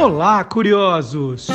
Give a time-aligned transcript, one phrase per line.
[0.00, 1.48] Olá, curiosos!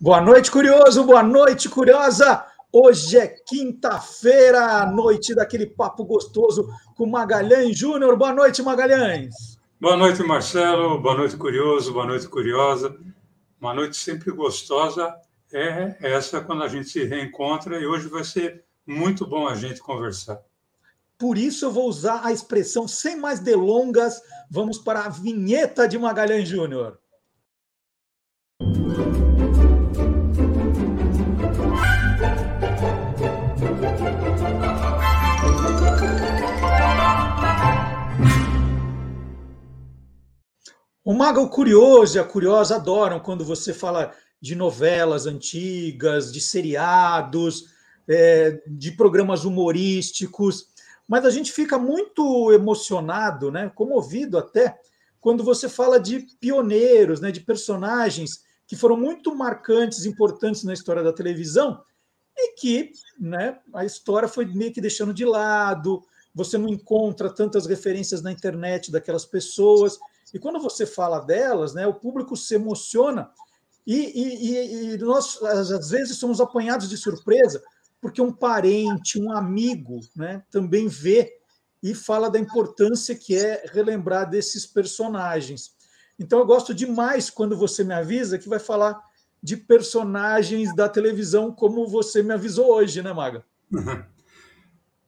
[0.00, 1.04] Boa noite, curioso!
[1.04, 2.44] Boa noite, curiosa!
[2.72, 8.16] Hoje é quinta-feira, noite daquele papo gostoso com Magalhães Júnior.
[8.16, 9.32] Boa noite, Magalhães!
[9.80, 11.00] Boa noite, Marcelo.
[11.00, 11.92] Boa noite, curioso.
[11.92, 12.98] Boa noite, curiosa.
[13.60, 15.14] Uma noite sempre gostosa
[15.52, 19.80] é essa quando a gente se reencontra e hoje vai ser muito bom a gente
[19.80, 20.40] conversar.
[21.18, 24.20] Por isso eu vou usar a expressão sem mais delongas.
[24.50, 26.98] Vamos para a vinheta de Magalhães Júnior.
[41.02, 47.64] O Mago curioso e a curiosa adoram quando você fala de novelas antigas, de seriados,
[48.06, 50.75] é, de programas humorísticos
[51.08, 54.78] mas a gente fica muito emocionado, né, comovido até,
[55.20, 61.02] quando você fala de pioneiros, né, de personagens que foram muito marcantes, importantes na história
[61.02, 61.80] da televisão
[62.36, 66.02] e que né, a história foi meio que deixando de lado,
[66.34, 69.98] você não encontra tantas referências na internet daquelas pessoas,
[70.34, 73.30] e quando você fala delas, né, o público se emociona
[73.86, 77.62] e, e, e nós, às vezes, somos apanhados de surpresa
[78.06, 81.40] porque um parente, um amigo, né, também vê
[81.82, 85.74] e fala da importância que é relembrar desses personagens.
[86.16, 88.96] Então eu gosto demais quando você me avisa que vai falar
[89.42, 93.44] de personagens da televisão como você me avisou hoje, né, Maga?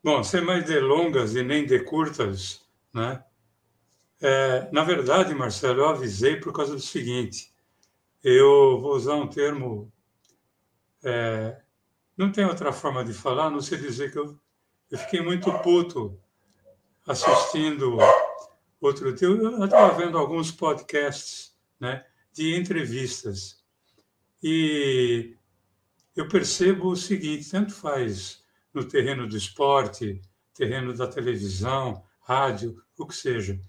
[0.03, 2.63] Bom, sem mais delongas e nem de curtas,
[2.93, 3.23] né?
[4.21, 7.53] É, na verdade, Marcelo, eu avisei por causa do seguinte:
[8.25, 9.93] eu vou usar um termo
[11.05, 11.61] é,
[12.19, 14.37] não tem outra forma de falar, não sei dizer que eu,
[14.91, 16.21] eu fiquei muito puto
[17.07, 17.97] assistindo
[18.81, 19.29] outro dia.
[19.29, 23.63] Eu estava vendo alguns podcasts né, de entrevistas
[24.43, 25.37] e
[26.17, 28.43] eu percebo o seguinte: tanto faz
[28.75, 30.21] no terreno do esporte,
[30.53, 33.61] terreno da televisão, rádio, o que seja.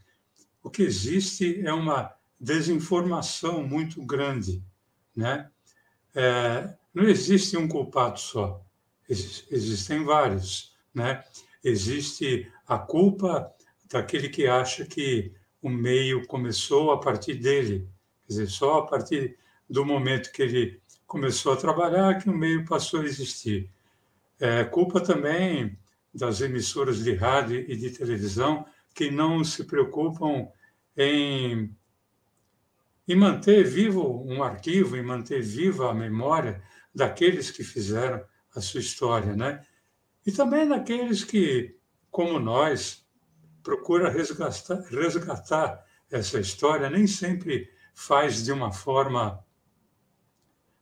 [0.64, 4.64] O que existe é uma desinformação muito grande,
[5.16, 5.52] né?
[6.16, 8.64] É, não existe um culpado só,
[9.10, 10.76] existem vários.
[10.94, 11.24] Né?
[11.64, 13.52] Existe a culpa
[13.86, 17.88] daquele que acha que o meio começou a partir dele,
[18.26, 19.38] quer dizer, só a partir
[19.70, 23.70] do momento que ele começou a trabalhar que o meio passou a existir.
[24.40, 25.78] É culpa também
[26.14, 30.48] das emissoras de rádio e de televisão que não se preocupam
[30.96, 31.76] em,
[33.08, 36.62] em manter vivo um arquivo, em manter viva a memória
[36.94, 38.24] daqueles que fizeram
[38.56, 39.66] a sua história, né?
[40.26, 41.78] E também daqueles que,
[42.12, 43.08] como nós,
[43.64, 49.44] procura resgatar, resgatar essa história, nem sempre faz de uma forma,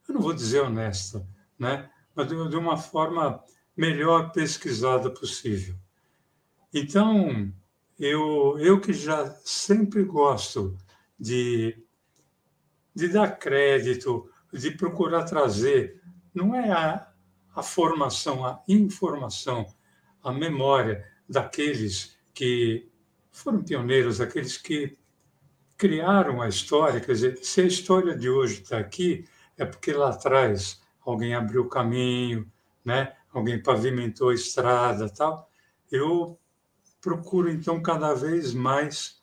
[0.07, 1.90] eu não vou dizer honesta, né?
[2.16, 3.44] Mas de uma forma
[3.75, 5.75] melhor pesquisada possível.
[6.74, 7.51] Então,
[8.00, 10.78] eu, eu que já sempre gosto
[11.19, 11.84] de,
[12.94, 16.01] de dar crédito, de procurar trazer
[16.33, 17.07] não é a,
[17.55, 19.65] a formação, a informação,
[20.23, 22.89] a memória daqueles que
[23.31, 24.97] foram pioneiros, aqueles que
[25.77, 26.99] criaram a história.
[26.99, 29.25] Quer dizer, se a história de hoje está aqui,
[29.57, 32.51] é porque lá atrás alguém abriu o caminho,
[32.83, 33.15] né?
[33.31, 35.49] alguém pavimentou a estrada tal.
[35.91, 36.39] Eu
[36.99, 39.21] procuro, então, cada vez mais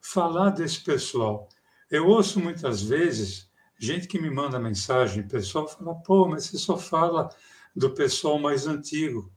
[0.00, 1.48] falar desse pessoal.
[1.90, 3.47] Eu ouço muitas vezes
[3.78, 7.30] gente que me manda mensagem, pessoal fala, pô, mas você só fala
[7.74, 9.32] do pessoal mais antigo.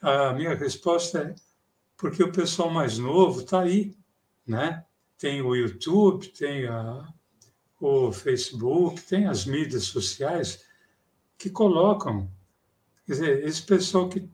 [0.00, 1.34] A minha resposta é
[1.96, 3.96] porque o pessoal mais novo está aí,
[4.46, 4.84] né?
[5.18, 7.08] Tem o YouTube, tem a,
[7.80, 10.64] o Facebook, tem as mídias sociais
[11.38, 12.30] que colocam.
[13.06, 14.28] Quer dizer, esse pessoal que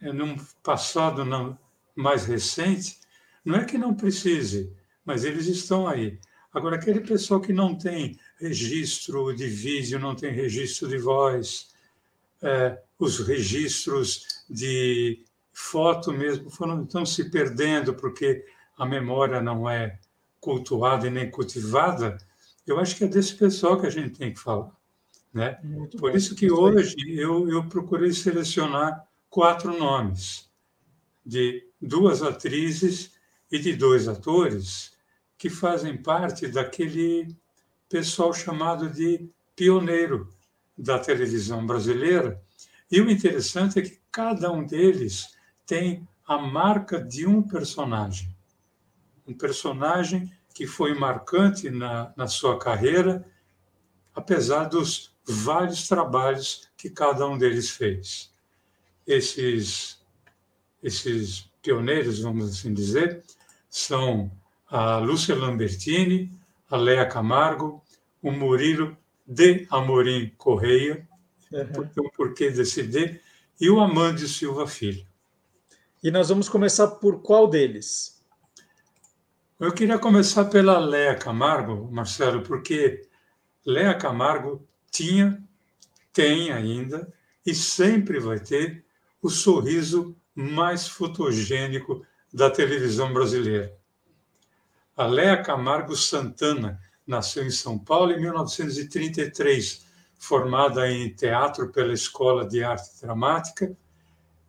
[0.00, 1.58] é num passado não,
[1.94, 3.00] mais recente,
[3.44, 4.72] não é que não precise,
[5.04, 6.20] mas eles estão aí.
[6.52, 11.68] Agora, aquele pessoal que não tem registro de vídeo, não tem registro de voz,
[12.42, 15.22] é, os registros de
[15.52, 18.44] foto mesmo foram, estão se perdendo porque
[18.76, 19.98] a memória não é
[20.40, 22.16] cultuada e nem cultivada,
[22.66, 24.70] eu acho que é desse pessoal que a gente tem que falar.
[25.32, 25.58] Né?
[25.98, 30.48] Por isso que hoje eu, eu procurei selecionar quatro nomes
[31.24, 33.12] de duas atrizes
[33.50, 34.96] e de dois atores
[35.38, 37.34] que fazem parte daquele
[37.88, 40.28] pessoal chamado de pioneiro
[40.76, 42.42] da televisão brasileira.
[42.90, 48.36] E o interessante é que cada um deles tem a marca de um personagem.
[49.26, 53.24] Um personagem que foi marcante na, na sua carreira,
[54.14, 58.32] apesar dos vários trabalhos que cada um deles fez.
[59.06, 60.00] Esses,
[60.82, 63.24] esses pioneiros, vamos assim dizer,
[63.70, 64.32] são
[64.68, 66.30] a Lúcia Lambertini,
[66.68, 67.82] a Lea Camargo,
[68.22, 71.06] o Murilo de Amorim Correia,
[71.52, 72.04] uhum.
[72.04, 73.20] o porquê desse D,
[73.60, 75.06] e o Amândio Silva Filho.
[76.02, 78.22] E nós vamos começar por qual deles?
[79.58, 83.08] Eu queria começar pela Lea Camargo, Marcelo, porque
[83.66, 85.42] Lea Camargo tinha,
[86.12, 87.12] tem ainda
[87.44, 88.84] e sempre vai ter
[89.20, 93.77] o sorriso mais fotogênico da televisão brasileira.
[94.98, 99.86] A Lea Camargo Santana nasceu em São Paulo em 1933,
[100.18, 103.76] formada em teatro pela Escola de Arte Dramática.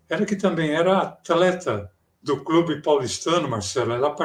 [0.09, 3.93] Ela que também era atleta do Clube Paulistano, Marcelo.
[3.93, 4.15] Ela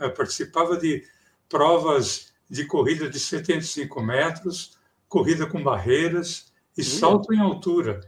[0.00, 1.06] eh, participava de
[1.46, 8.00] provas de corrida de 75 metros, corrida com barreiras e salto em altura.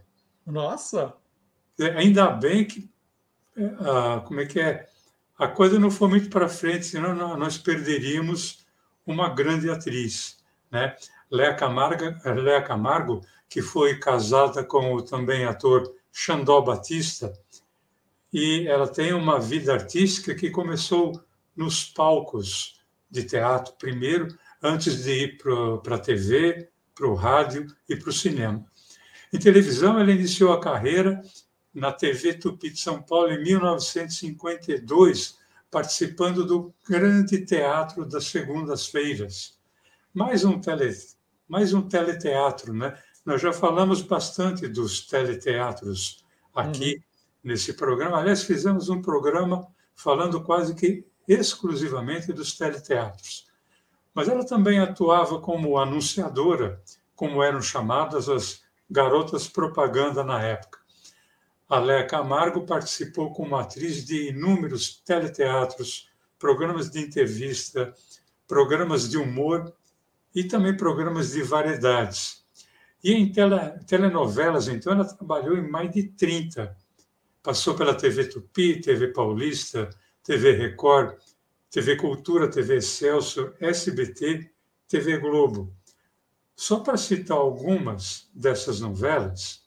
[0.46, 1.12] Nossa!
[1.96, 2.90] Ainda bem que,
[3.78, 4.88] ah, como é que é?
[5.38, 8.66] A coisa não foi muito para frente, senão nós perderíamos
[9.06, 10.38] uma grande atriz,
[10.70, 10.96] né?
[11.30, 17.32] Léa Camargo, Léa Camargo, que foi casada com o também ator Xandó Batista,
[18.32, 21.22] e ela tem uma vida artística que começou
[21.54, 22.80] nos palcos
[23.10, 24.28] de teatro primeiro,
[24.62, 25.38] antes de ir
[25.82, 28.64] para a TV, para o rádio e para o cinema.
[29.32, 31.20] Em televisão, ela iniciou a carreira
[31.76, 35.38] na TV Tupi de São Paulo em 1952,
[35.70, 39.58] participando do Grande Teatro das Segundas-Feiras.
[40.14, 40.96] Mais um, tele,
[41.46, 42.98] mais um teleteatro, né?
[43.26, 46.24] Nós já falamos bastante dos teleteatros
[46.54, 47.02] aqui uhum.
[47.44, 48.20] nesse programa.
[48.20, 53.48] Aliás, fizemos um programa falando quase que exclusivamente dos teleteatros.
[54.14, 56.80] Mas ela também atuava como anunciadora,
[57.14, 60.85] como eram chamadas as garotas propaganda na época.
[61.68, 66.08] A Léa Camargo participou como atriz de inúmeros teleteatros,
[66.38, 67.92] programas de entrevista,
[68.46, 69.74] programas de humor
[70.32, 72.44] e também programas de variedades.
[73.02, 76.76] E em tele, telenovelas, então, ela trabalhou em mais de 30.
[77.42, 79.90] Passou pela TV Tupi, TV Paulista,
[80.22, 81.18] TV Record,
[81.70, 84.50] TV Cultura, TV Celso, SBT,
[84.86, 85.74] TV Globo.
[86.54, 89.65] Só para citar algumas dessas novelas,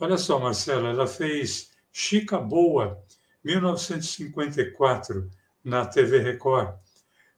[0.00, 3.00] olha só, Marcela, ela fez Chica Boa,
[3.44, 5.30] 1954,
[5.62, 6.74] na TV Record.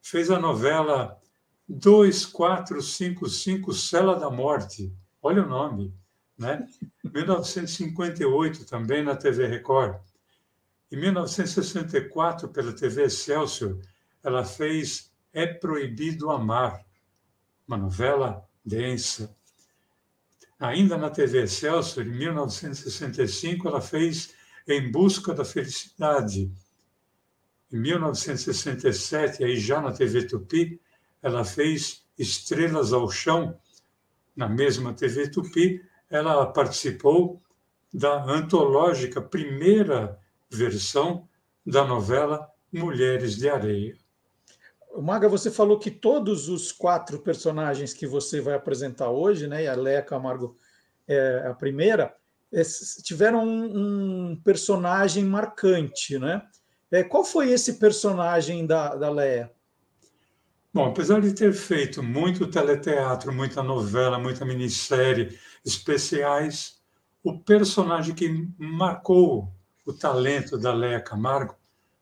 [0.01, 1.21] Fez a novela
[1.69, 5.95] 2455 Cela da Morte, olha o nome,
[6.39, 6.67] né?
[7.05, 10.01] 1958 também na TV Record.
[10.91, 13.79] Em 1964, pela TV Excelsior,
[14.23, 16.85] ela fez É Proibido Amar,
[17.67, 19.35] uma novela densa.
[20.63, 24.33] Ainda na TV Excelsior, em 1965, ela fez
[24.69, 26.53] Em Busca da Felicidade.
[27.73, 30.81] Em 1967, aí já na TV Tupi,
[31.21, 33.59] ela fez Estrelas ao Chão.
[34.37, 37.43] Na mesma TV Tupi, ela participou
[37.93, 40.17] da antológica primeira
[40.49, 41.29] versão
[41.67, 43.99] da novela Mulheres de Areia.
[45.01, 49.69] Maga, você falou que todos os quatro personagens que você vai apresentar hoje, né, e
[49.69, 50.57] a Leia Camargo
[51.09, 52.15] é a primeira,
[53.03, 56.43] tiveram um, um, personagem marcante, né?
[56.91, 59.51] É, qual foi esse personagem da, da Leia?
[60.75, 66.83] Bom, apesar de ter feito muito teleteatro, muita novela, muita minissérie, especiais,
[67.25, 69.51] o personagem que marcou
[69.87, 71.57] o talento da Leia Camargo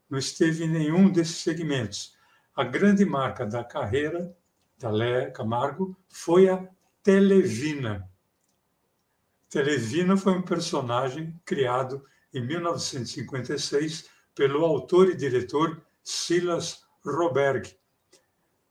[0.09, 2.19] não esteve em nenhum desses segmentos
[2.61, 4.37] a grande marca da carreira
[4.79, 6.69] da Léa Camargo foi a
[7.03, 8.07] Televina.
[9.49, 17.75] Televina foi um personagem criado em 1956 pelo autor e diretor Silas Roberg.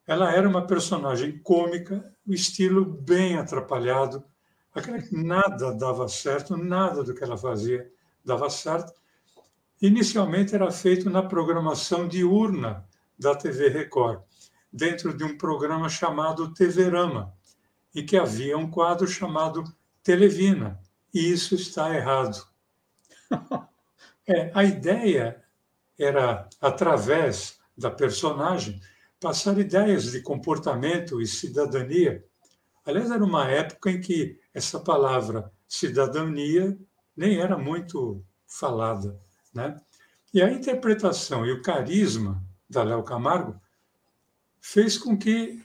[0.06, 4.24] Ela era uma personagem cômica, o estilo bem atrapalhado,
[5.10, 7.90] nada dava certo, nada do que ela fazia
[8.24, 8.92] dava certo.
[9.82, 12.88] Inicialmente era feito na programação diurna
[13.20, 14.22] da TV Record,
[14.72, 17.32] dentro de um programa chamado TV-Rama,
[17.94, 19.62] e que havia um quadro chamado
[20.02, 20.80] Televina,
[21.12, 22.44] e isso está errado.
[24.28, 25.42] É, a ideia
[25.98, 28.80] era, através da personagem,
[29.18, 32.24] passar ideias de comportamento e cidadania.
[32.86, 36.78] Aliás, era uma época em que essa palavra cidadania
[37.16, 39.18] nem era muito falada.
[39.52, 39.74] Né?
[40.32, 43.60] E a interpretação e o carisma da Léo Camargo
[44.60, 45.60] fez com que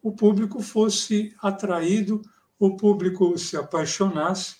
[0.00, 2.22] o público fosse atraído,
[2.58, 4.56] o público se apaixonasse,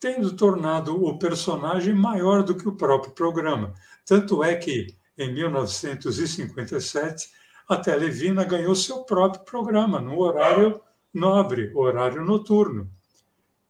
[0.00, 3.74] tendo tornado o personagem maior do que o próprio programa.
[4.06, 7.30] Tanto é que, em 1957,
[7.68, 10.80] a Televina ganhou seu próprio programa, no horário
[11.12, 12.90] nobre, horário noturno.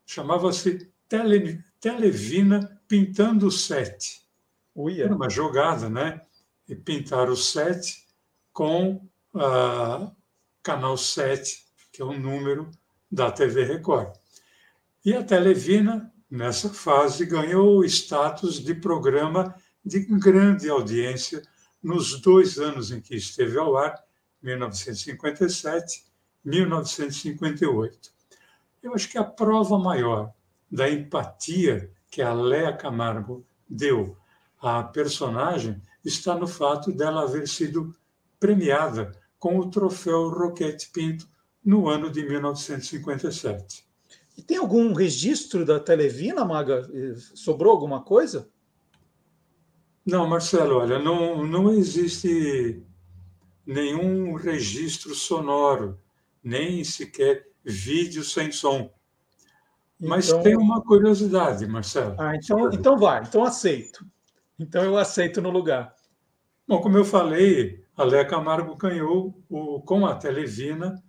[0.04, 4.22] Chamava-se Tele, Televina Pintando Sete.
[4.74, 5.04] Uia.
[5.04, 6.20] Era uma jogada, né?
[6.68, 8.06] E pintar o sete
[8.52, 9.00] com
[9.34, 10.10] a
[10.62, 12.70] canal 7, que é o número
[13.10, 14.14] da TV Record.
[15.04, 21.42] E a Televina, nessa fase, ganhou o status de programa de grande audiência
[21.82, 23.94] nos dois anos em que esteve ao ar,
[24.42, 26.08] 1957
[26.44, 28.12] 1958.
[28.82, 30.32] Eu acho que a prova maior
[30.70, 34.16] da empatia que a Léa Camargo deu
[34.60, 37.94] à personagem está no fato dela haver sido
[38.38, 41.28] premiada com o troféu Roquete Pinto
[41.64, 43.86] no ano de 1957.
[44.36, 46.88] E tem algum registro da Televina, Maga?
[47.34, 48.48] Sobrou alguma coisa?
[50.06, 52.82] Não, Marcelo, olha, não, não existe
[53.66, 56.00] nenhum registro sonoro,
[56.42, 58.90] nem sequer vídeo sem som.
[60.00, 60.42] Mas então...
[60.42, 62.14] tem uma curiosidade, Marcelo.
[62.18, 64.06] Ah, então, então vai, então aceito.
[64.58, 65.94] Então eu aceito no lugar.
[66.66, 71.02] Bom, como eu falei, a Léa Camargo ganhou o, com a Televina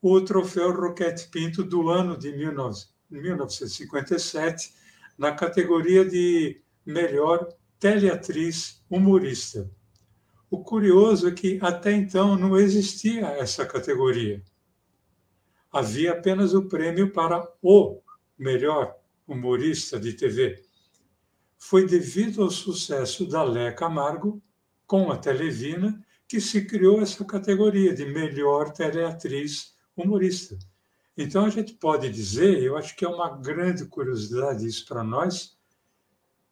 [0.00, 4.72] o troféu Roquete Pinto do ano de 1957,
[5.18, 7.48] na categoria de melhor
[7.80, 9.68] teleatriz humorista.
[10.48, 14.40] O curioso é que até então não existia essa categoria.
[15.72, 18.00] Havia apenas o prêmio para o
[18.38, 18.96] melhor
[19.26, 20.64] humorista de TV.
[21.58, 24.42] Foi devido ao sucesso da Lé Camargo
[24.86, 30.58] com a Televina que se criou essa categoria de melhor teleatriz humorista.
[31.16, 35.56] Então a gente pode dizer, eu acho que é uma grande curiosidade isso para nós,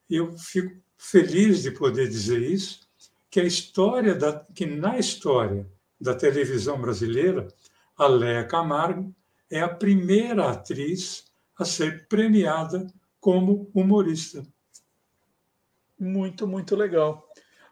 [0.09, 2.89] eu fico feliz de poder dizer isso,
[3.31, 5.69] que a história da, que na história
[6.01, 7.49] da televisão brasileira,
[7.97, 9.15] a Léa Camargo
[9.51, 11.25] é a primeira atriz
[11.59, 12.87] a ser premiada
[13.21, 14.47] como humorista.
[15.99, 17.29] Muito, muito legal.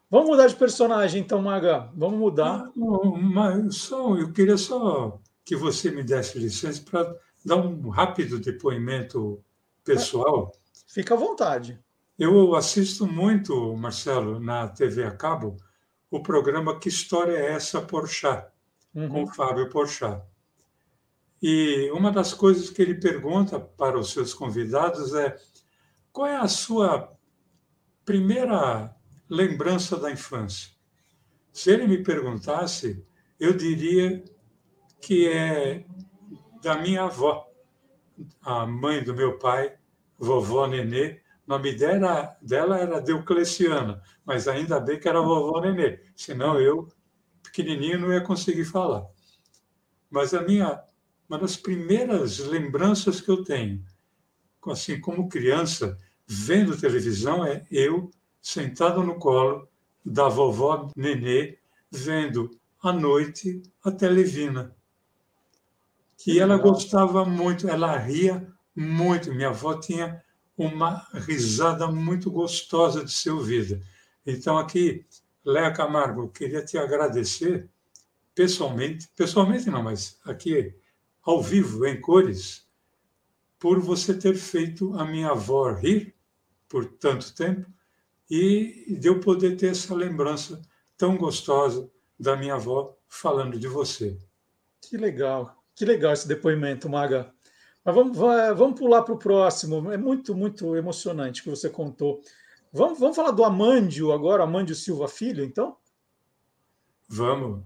[0.09, 1.89] Vamos mudar de personagem, então, Maga.
[1.95, 2.71] Vamos mudar.
[2.75, 8.39] Não, mas só, eu queria só que você me desse licença para dar um rápido
[8.39, 9.43] depoimento
[9.83, 10.51] pessoal.
[10.87, 11.79] Fica à vontade.
[12.17, 15.57] Eu assisto muito, Marcelo, na TV a cabo,
[16.11, 18.47] o programa Que História é Essa, Porchat,
[18.93, 19.09] uhum.
[19.09, 20.21] com o Fábio Porchat.
[21.41, 25.35] E uma das coisas que ele pergunta para os seus convidados é
[26.11, 27.11] qual é a sua
[28.05, 28.95] primeira
[29.29, 30.71] lembrança da infância?
[31.51, 33.05] Se ele me perguntasse,
[33.39, 34.23] eu diria
[35.01, 35.85] que é
[36.61, 37.47] da minha avó,
[38.41, 39.77] a mãe do meu pai,
[40.17, 45.99] vovó Nenê, o nome dela, dela era Deucleciana, mas ainda bem que era vovó Nenê,
[46.15, 46.87] senão eu,
[47.43, 49.05] pequenininho, não ia conseguir falar.
[50.09, 50.81] Mas a minha,
[51.27, 53.83] uma das primeiras lembranças que eu tenho,
[54.67, 58.11] assim como criança, vendo televisão, é eu
[58.41, 59.67] sentado no colo
[60.05, 61.57] da vovó Nenê,
[61.89, 62.51] vendo
[62.81, 64.75] à noite a Televina.
[66.25, 69.33] E ela gostava muito, ela ria muito.
[69.33, 70.23] Minha avó tinha
[70.57, 73.81] uma risada muito gostosa de ser ouvida.
[74.25, 75.05] Então, aqui,
[75.43, 77.69] Léa Camargo, eu queria te agradecer
[78.33, 80.73] pessoalmente, pessoalmente não, mas aqui,
[81.21, 82.62] ao vivo, em cores,
[83.63, 86.13] por você ter feito a minha avó rir
[86.67, 87.65] por tanto tempo
[88.29, 90.61] e de eu poder ter essa lembrança
[90.97, 91.89] tão gostosa
[92.19, 94.19] da minha avó falando de você.
[94.81, 97.33] Que legal, que legal esse depoimento, Maga.
[97.85, 99.89] Mas vamos, vamos pular para o próximo.
[99.93, 102.19] É muito, muito emocionante o que você contou.
[102.69, 105.77] Vamos, vamos falar do Amândio agora, Amândio Silva Filho, então?
[107.07, 107.63] Vamos.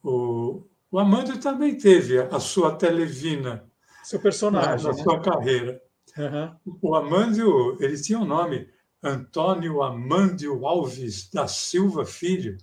[0.00, 3.67] O, o Amândio também teve a sua televina.
[4.08, 4.84] Seu personagem.
[4.84, 5.02] Na, na né?
[5.02, 5.82] sua carreira.
[6.16, 6.78] Uhum.
[6.80, 8.66] O Amândio, ele tinha um nome,
[9.02, 12.56] Antônio Amândio Alves da Silva Filho.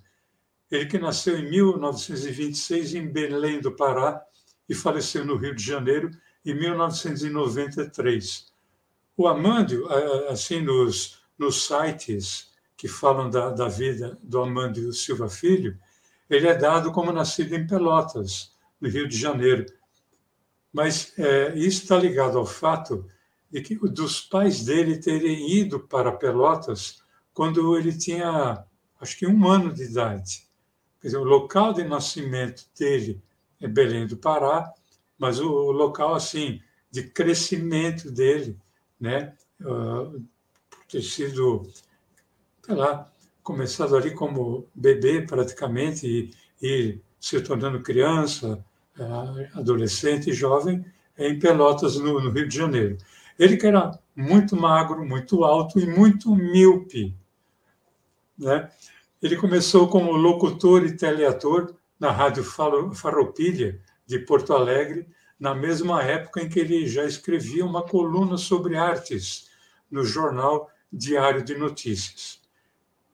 [0.71, 4.19] Ele que nasceu em 1926 em Belém do Pará
[4.67, 6.09] e faleceu no Rio de Janeiro
[6.43, 8.51] em 1993.
[9.15, 9.87] O Amândio,
[10.27, 15.77] assim, nos, nos sites que falam da, da vida do Amândio Silva Filho,
[16.27, 19.67] ele é dado como nascido em Pelotas, no Rio de Janeiro.
[20.75, 23.05] Mas é, isso está ligado ao fato
[23.49, 27.01] de que dos pais dele terem ido para Pelotas
[27.33, 28.61] quando ele tinha,
[28.99, 30.45] acho que um ano de idade.
[30.99, 33.23] Quer dizer, o local de nascimento dele
[33.61, 34.69] é Belém do Pará,
[35.17, 38.59] mas o local assim de crescimento dele,
[38.99, 40.21] né, uh,
[40.89, 41.71] ter sido,
[42.65, 43.09] sei lá,
[43.41, 48.61] começado ali como bebê praticamente e, e se tornando criança,
[49.53, 50.85] adolescente e jovem
[51.17, 52.97] em Pelotas, no, no Rio de Janeiro.
[53.37, 57.15] Ele que era muito magro, muito alto e muito míope,
[58.37, 58.69] né?
[59.21, 65.07] Ele começou como locutor e teleator na Rádio Farroupilha de Porto Alegre,
[65.39, 69.49] na mesma época em que ele já escrevia uma coluna sobre artes
[69.89, 72.41] no jornal Diário de Notícias.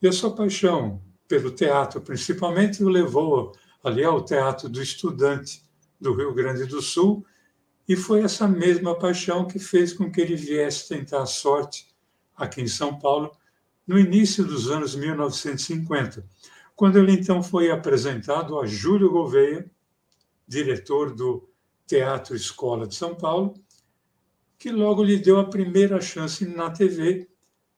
[0.01, 5.63] E a sua paixão pelo teatro, principalmente, o levou ali ao Teatro do Estudante
[6.01, 7.23] do Rio Grande do Sul,
[7.87, 11.87] e foi essa mesma paixão que fez com que ele viesse tentar a sorte
[12.35, 13.31] aqui em São Paulo
[13.85, 16.25] no início dos anos 1950,
[16.75, 19.69] quando ele então foi apresentado a Júlio Gouveia,
[20.47, 21.47] diretor do
[21.85, 23.53] Teatro Escola de São Paulo,
[24.57, 27.27] que logo lhe deu a primeira chance na TV,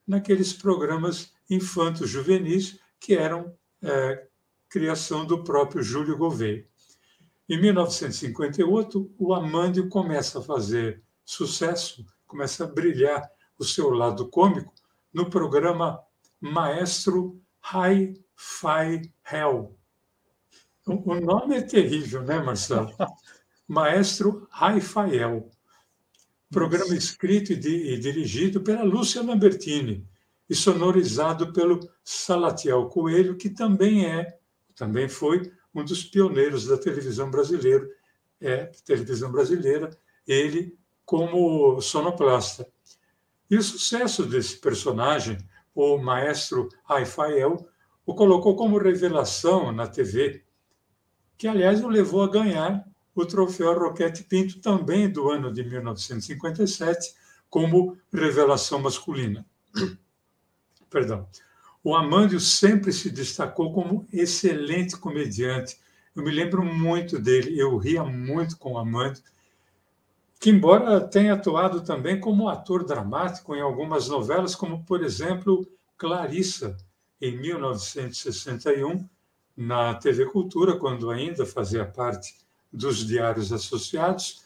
[0.05, 4.27] naqueles programas infantos juvenis que eram é,
[4.69, 6.65] criação do próprio Júlio Gouveia.
[7.49, 14.73] Em 1958, o Amândio começa a fazer sucesso, começa a brilhar o seu lado cômico
[15.13, 15.99] no programa
[16.39, 19.77] Maestro Hi-Fi Hell.
[20.85, 22.91] O nome é terrível, né, Marcelo?
[23.67, 25.49] Maestro Raifael,
[26.51, 27.57] programa escrito e,
[27.97, 30.05] dirigido pela Lúcia Lambertini
[30.49, 34.37] e sonorizado pelo Salatiel Coelho, que também é,
[34.75, 37.89] também foi um dos pioneiros da televisão brasileira,
[38.39, 39.89] é, televisão brasileira,
[40.27, 42.67] ele como sonoplasta.
[43.49, 45.37] E o sucesso desse personagem,
[45.75, 47.67] o maestro Raifael,
[48.05, 50.43] o colocou como revelação na TV,
[51.37, 57.13] que aliás o levou a ganhar o troféu Roquete Pinto, também do ano de 1957,
[57.49, 59.45] como revelação masculina.
[60.89, 61.27] Perdão.
[61.83, 65.77] O Amândio sempre se destacou como excelente comediante.
[66.15, 69.21] Eu me lembro muito dele, eu ria muito com o Amândio,
[70.39, 75.67] que embora tenha atuado também como ator dramático em algumas novelas, como por exemplo
[75.97, 76.77] Clarissa,
[77.19, 79.07] em 1961,
[79.55, 82.35] na TV Cultura, quando ainda fazia parte
[82.71, 84.41] dos diários associados,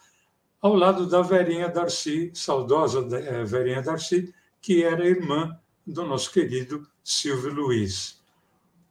[0.62, 6.88] ao lado da Verinha Darcy, saudosa eh, Verinha Darcy, que era irmã do nosso querido
[7.10, 8.22] Silvio Luiz.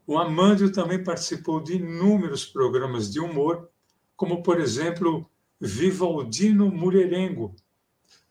[0.06, 3.68] O Amândio também participou de inúmeros programas de humor,
[4.16, 5.28] como, por exemplo,
[5.60, 7.54] Vivaldino Mulherengo,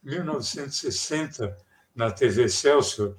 [0.01, 1.55] 1960,
[1.93, 3.15] na TV Excelsior,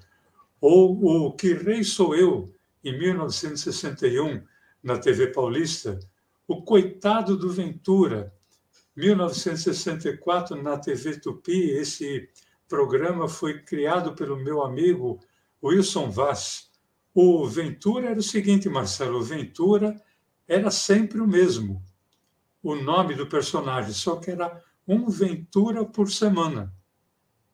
[0.61, 2.53] ou O Que Rei Sou Eu,
[2.83, 4.43] em 1961,
[4.83, 6.01] na TV Paulista,
[6.49, 8.35] o Coitado do Ventura,
[8.97, 11.71] 1964, na TV Tupi.
[11.71, 12.29] Esse
[12.69, 15.21] programa foi criado pelo meu amigo
[15.63, 16.71] Wilson Vaz.
[17.15, 20.01] O Ventura era o seguinte, Marcelo: o Ventura
[20.47, 21.83] era sempre o mesmo.
[22.63, 26.73] O nome do personagem, só que era um Ventura por semana.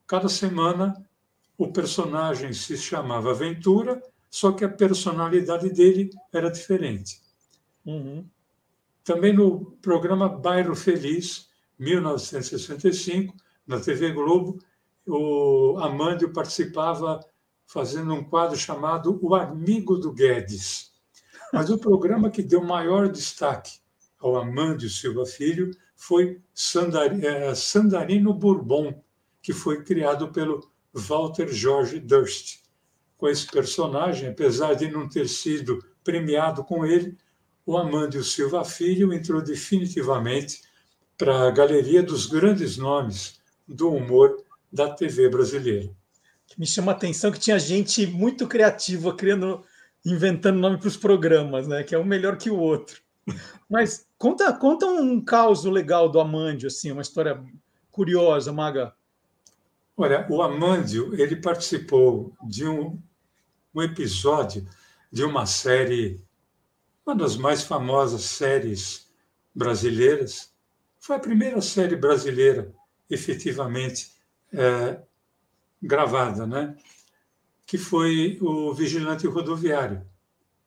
[0.06, 0.94] Cada semana
[1.56, 7.20] o personagem se chamava Ventura, só que a personalidade dele era diferente.
[7.84, 8.26] Uhum.
[9.04, 13.34] Também no programa Bairro Feliz, 1965,
[13.66, 14.58] na TV Globo,
[15.06, 17.20] o Amândio participava
[17.72, 20.92] fazendo um quadro chamado O Amigo do Guedes.
[21.50, 23.80] Mas o programa que deu maior destaque
[24.20, 26.42] ao Amândio Silva Filho foi
[27.22, 29.02] eh, Sandarino Bourbon,
[29.40, 32.58] que foi criado pelo Walter Jorge Durst.
[33.16, 37.16] Com esse personagem, apesar de não ter sido premiado com ele,
[37.64, 40.60] o Amândio Silva Filho entrou definitivamente
[41.16, 45.90] para a galeria dos grandes nomes do humor da TV brasileira.
[46.58, 49.64] Me chama a atenção que tinha gente muito criativa criando,
[50.04, 51.82] inventando nome para os programas, né?
[51.82, 53.00] Que é um melhor que o outro.
[53.68, 57.42] Mas conta, conta um caos legal do Amândio, assim, uma história
[57.90, 58.94] curiosa, Maga.
[59.96, 62.98] Olha, o Amândio ele participou de um,
[63.74, 64.66] um episódio
[65.10, 66.20] de uma série
[67.04, 69.10] uma das mais famosas séries
[69.54, 70.52] brasileiras.
[70.98, 72.72] Foi a primeira série brasileira
[73.10, 74.12] efetivamente
[74.52, 75.00] é,
[75.82, 76.76] gravada, né?
[77.72, 80.06] que foi o Vigilante Rodoviário,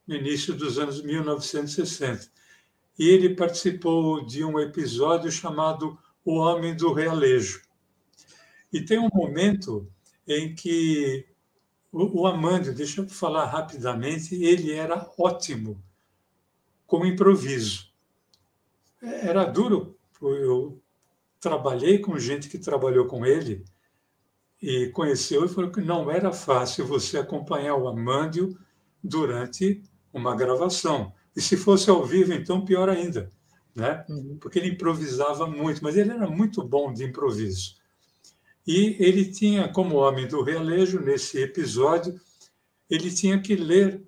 [0.08, 2.32] no início dos anos 1960.
[2.98, 7.62] E ele participou de um episódio chamado O Homem do Realejo.
[8.74, 9.88] E tem um momento
[10.28, 11.28] em que
[11.92, 15.80] o, o deixa eu falar rapidamente, ele era ótimo
[16.88, 17.92] com improviso.
[19.00, 20.82] Era duro, eu
[21.40, 23.64] trabalhei com gente que trabalhou com ele
[24.66, 28.58] e conheceu e falou que não era fácil você acompanhar o Amândio
[29.04, 31.14] durante uma gravação.
[31.36, 33.30] E se fosse ao vivo, então pior ainda,
[33.76, 34.04] né?
[34.10, 34.40] Uhum.
[34.42, 37.76] Porque ele improvisava muito, mas ele era muito bom de improviso.
[38.66, 42.20] E ele tinha, como homem do realejo, nesse episódio,
[42.90, 44.02] ele tinha que ler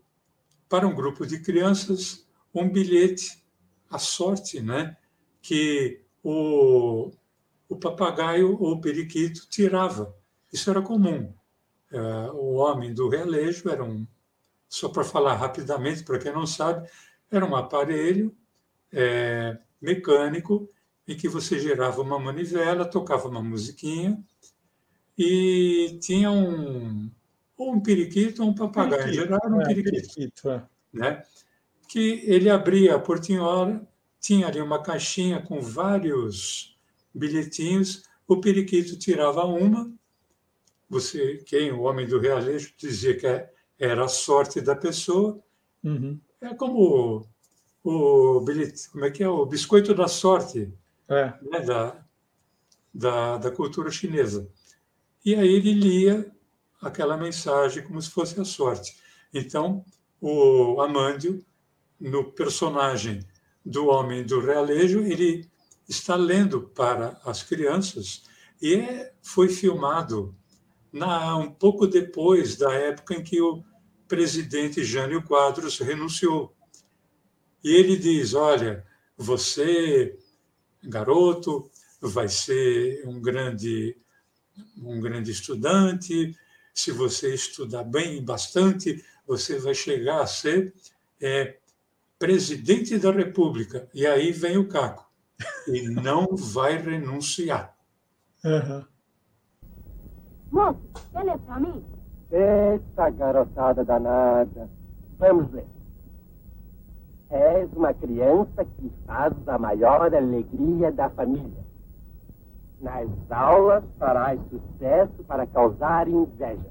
[0.68, 3.44] para um grupo de crianças um bilhete
[3.88, 4.98] à sorte, né?
[5.40, 7.12] Que o,
[7.70, 10.17] o papagaio ou o periquito tirava.
[10.52, 11.34] Isso era comum.
[11.92, 12.00] É,
[12.34, 14.06] o homem do realejo era um,
[14.68, 16.90] só para falar rapidamente, para quem não sabe,
[17.32, 18.36] era um aparelho
[18.92, 20.70] é, mecânico
[21.08, 24.22] em que você gerava uma manivela, tocava uma musiquinha
[25.18, 27.10] e tinha um,
[27.58, 29.04] ou um periquito ou um papagaio.
[29.04, 29.92] Periquito, em geral, era um é, periquito.
[29.92, 30.64] periquito é.
[30.94, 31.24] né?
[31.88, 33.88] Que ele abria a portinhola,
[34.20, 36.78] tinha ali uma caixinha com vários
[37.14, 39.90] bilhetinhos, o periquito tirava uma,
[40.90, 43.28] você, quem, o homem do realejo, dizia que
[43.80, 45.40] era a sorte da pessoa.
[45.84, 46.20] Uhum.
[46.42, 47.28] É como
[47.84, 48.46] o, o
[48.92, 49.30] como é que é?
[49.30, 50.74] O biscoito da sorte
[51.08, 51.34] é.
[51.42, 51.62] né?
[51.62, 52.06] da,
[52.94, 54.50] da, da cultura chinesa.
[55.24, 56.32] E aí ele lia
[56.82, 58.98] aquela mensagem como se fosse a sorte.
[59.34, 59.84] Então,
[60.22, 61.44] o Amândio,
[62.00, 63.26] no personagem
[63.66, 65.50] do homem do realejo, ele
[65.88, 68.24] está lendo para as crianças
[68.62, 70.36] e é, foi filmado
[70.98, 73.64] na, um pouco depois da época em que o
[74.08, 76.56] presidente Jânio Quadros renunciou.
[77.64, 78.86] E ele diz: Olha,
[79.18, 80.18] você,
[80.84, 81.70] garoto,
[82.02, 83.98] vai ser um grande,
[84.78, 86.36] um grande estudante.
[86.74, 90.74] Se você estudar bem bastante, você vai chegar a ser
[91.20, 91.58] é,
[92.20, 93.90] presidente da República.
[93.94, 95.06] E aí vem o Caco.
[95.68, 97.76] E não vai renunciar.
[98.44, 98.86] Uhum.
[100.52, 100.80] Moço,
[101.12, 101.84] quer ler pra mim?
[102.32, 104.70] Eita, garotada danada.
[105.18, 105.66] Vamos ver.
[107.30, 111.66] És uma criança que faz a maior alegria da família.
[112.82, 116.70] Nas aulas farás sucesso para causar inveja.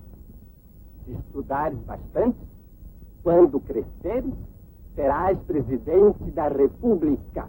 [1.04, 2.38] Se estudares bastante,
[3.22, 4.32] quando cresceres,
[4.94, 7.48] serás presidente da República.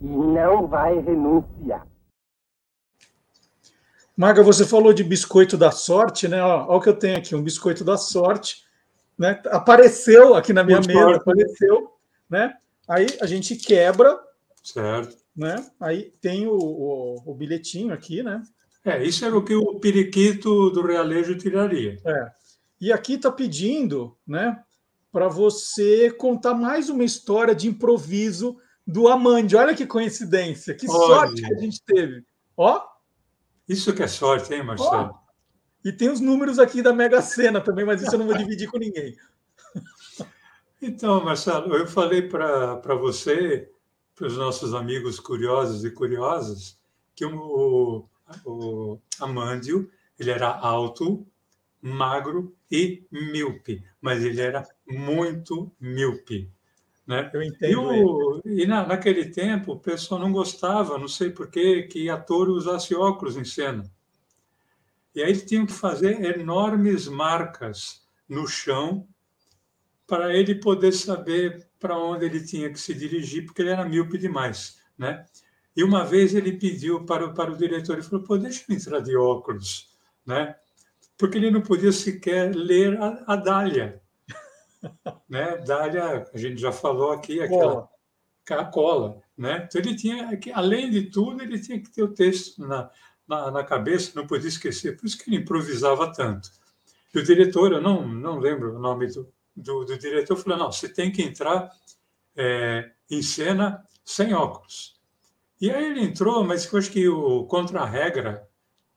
[0.00, 1.86] E não vai renunciar.
[4.18, 6.42] Maga, você falou de biscoito da sorte, né?
[6.42, 8.64] Olha o que eu tenho aqui, um biscoito da sorte,
[9.16, 9.40] né?
[9.46, 11.20] Apareceu aqui na minha Muito mesa, forte.
[11.20, 11.92] apareceu,
[12.28, 12.54] né?
[12.88, 14.18] Aí a gente quebra,
[14.60, 15.16] certo?
[15.36, 15.64] Né?
[15.78, 18.42] Aí tem o, o, o bilhetinho aqui, né?
[18.84, 21.96] É, isso era o que o periquito do realejo tiraria.
[22.04, 22.32] É.
[22.80, 24.60] E aqui está pedindo, né,
[25.12, 29.54] para você contar mais uma história de improviso do Amande.
[29.54, 31.06] Olha que coincidência, que Olha.
[31.06, 32.24] sorte que a gente teve.
[32.56, 32.82] Ó,
[33.68, 35.14] isso que é sorte, hein, Marcelo?
[35.14, 35.28] Oh,
[35.84, 38.68] e tem os números aqui da Mega Sena também, mas isso eu não vou dividir
[38.68, 39.16] com ninguém.
[40.80, 43.70] Então, Marcelo, eu falei para você,
[44.14, 46.78] para os nossos amigos curiosos e curiosas,
[47.14, 48.08] que o,
[48.44, 51.26] o Amândio ele era alto,
[51.80, 56.52] magro e míope, mas ele era muito míope.
[57.08, 57.30] Né?
[57.32, 57.72] Eu entendo.
[57.72, 62.50] E, o, e na, naquele tempo, o pessoal não gostava, não sei porquê, que ator
[62.50, 63.90] usasse óculos em cena.
[65.14, 69.08] E aí eles tinham que fazer enormes marcas no chão
[70.06, 74.18] para ele poder saber para onde ele tinha que se dirigir, porque ele era míope
[74.18, 74.78] demais.
[74.96, 75.24] Né?
[75.74, 78.76] E uma vez ele pediu para, o, para o diretor, ele falou, pô, deixa eu
[78.76, 79.88] entrar de óculos,
[80.26, 80.54] né?
[81.16, 84.02] porque ele não podia sequer ler a, a dália
[85.28, 85.58] né?
[85.58, 87.90] Dália, a gente já falou aqui, aquela
[88.44, 88.70] cola.
[88.70, 89.66] cola né?
[89.68, 92.90] Então ele tinha, além de tudo, ele tinha que ter o texto na,
[93.26, 96.50] na, na, cabeça, não podia esquecer, por isso que ele improvisava tanto.
[97.14, 100.72] E o diretor, eu não, não lembro o nome do, do, do diretor, falou: não,
[100.72, 101.70] você tem que entrar
[102.36, 104.98] é, em cena sem óculos.
[105.60, 108.48] E aí ele entrou, mas eu acho que o contra-regra,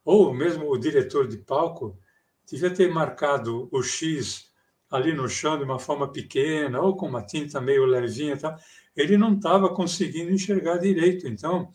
[0.05, 1.97] ou mesmo o diretor de palco,
[2.45, 4.50] devia ter marcado o X
[4.91, 8.59] ali no chão de uma forma pequena, ou com uma tinta meio levinha, tá?
[8.95, 11.27] ele não estava conseguindo enxergar direito.
[11.27, 11.71] Então,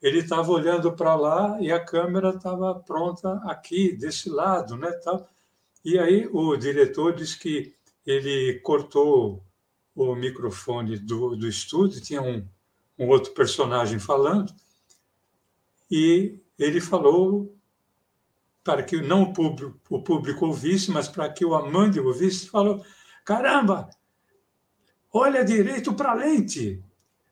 [0.00, 4.90] ele estava olhando para lá e a câmera estava pronta aqui, desse lado, né?
[5.02, 5.28] Tal.
[5.84, 7.74] E aí o diretor disse que
[8.06, 9.42] ele cortou
[9.94, 12.46] o microfone do, do estúdio, tinha um,
[12.98, 14.54] um outro personagem falando,
[15.90, 17.57] e ele falou
[18.68, 22.84] para que não o público, o público ouvisse, mas para que o amante ouvisse, falou:
[23.24, 23.88] caramba,
[25.10, 26.84] olha direito para a lente.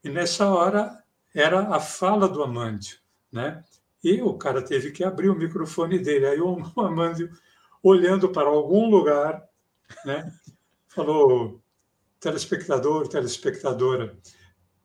[0.02, 0.98] E nessa hora
[1.34, 2.96] era a fala do Amândio,
[3.30, 3.62] né?
[4.02, 6.24] E o cara teve que abrir o microfone dele.
[6.24, 7.30] Aí o Amândio,
[7.82, 9.46] olhando para algum lugar,
[10.06, 10.32] né,
[10.88, 11.62] falou:
[12.18, 14.16] telespectador, telespectadora,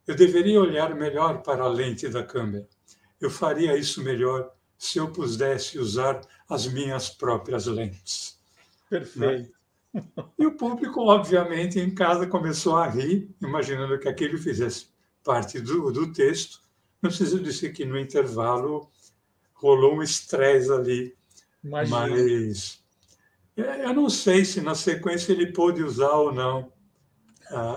[0.05, 2.67] eu deveria olhar melhor para a lente da câmera.
[3.21, 4.51] Eu faria isso melhor
[4.81, 8.39] se eu pudesse usar as minhas próprias lentes.
[8.89, 9.53] Perfeito.
[9.93, 10.03] Né?
[10.39, 14.87] E o público, obviamente, em casa começou a rir, imaginando que aquilo fizesse
[15.23, 16.61] parte do, do texto.
[16.99, 18.89] Não preciso dizer que no intervalo
[19.53, 21.15] rolou um estresse ali,
[21.63, 22.07] Imagina.
[22.07, 22.83] mas
[23.55, 26.73] eu não sei se na sequência ele pôde usar ou não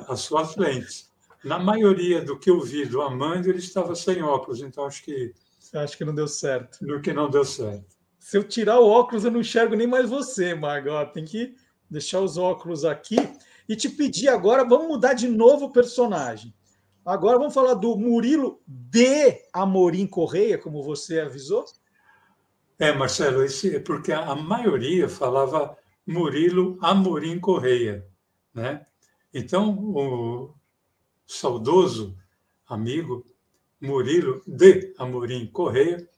[0.08, 1.10] as suas lentes.
[1.44, 5.34] Na maioria do que eu vi do Amando, ele estava sem óculos, então acho que.
[5.72, 6.78] Acho que não deu certo.
[6.82, 7.96] No que não deu certo.
[8.18, 11.12] Se eu tirar o óculos, eu não enxergo nem mais você, Margot.
[11.12, 11.54] Tem que
[11.90, 13.16] deixar os óculos aqui.
[13.68, 16.54] E te pedir agora, vamos mudar de novo o personagem.
[17.04, 21.64] Agora vamos falar do Murilo de Amorim Correia, como você avisou?
[22.78, 28.06] É, Marcelo, esse é porque a maioria falava Murilo Amorim Correia,
[28.54, 28.86] né?
[29.32, 30.54] Então, o
[31.26, 32.16] saudoso
[32.66, 33.26] amigo
[33.84, 36.08] Murilo de Amorim Correia,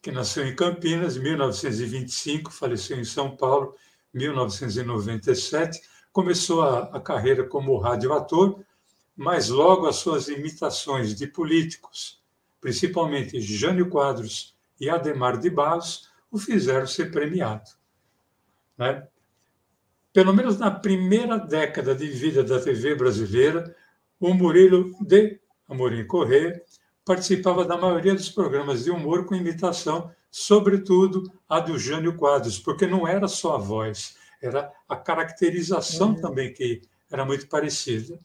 [0.00, 3.74] que nasceu em Campinas em 1925, faleceu em São Paulo
[4.14, 5.80] em 1997,
[6.12, 8.60] começou a, a carreira como radioator,
[9.16, 12.22] mas logo as suas imitações de políticos,
[12.60, 17.70] principalmente Jânio Quadros e Ademar de Barros, o fizeram ser premiado.
[18.76, 19.06] Né?
[20.12, 23.74] Pelo menos na primeira década de vida da TV brasileira,
[24.20, 26.62] o Murilo de Amorim Corrêa
[27.04, 32.86] participava da maioria dos programas de humor com imitação, sobretudo a do Jânio Quadros, porque
[32.86, 36.20] não era só a voz, era a caracterização uhum.
[36.20, 38.18] também que era muito parecida.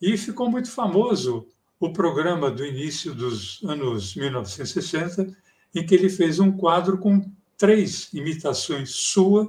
[0.00, 1.46] E ficou muito famoso
[1.80, 5.34] o programa do início dos anos 1960,
[5.74, 9.48] em que ele fez um quadro com três imitações sua